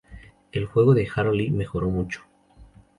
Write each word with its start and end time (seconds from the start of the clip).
El 0.51 0.65
juego 0.65 0.95
de 0.95 1.05
Hartley 1.13 1.51
mejoró 1.51 1.87
mucho. 1.91 2.23